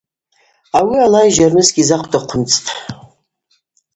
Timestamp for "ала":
1.05-1.21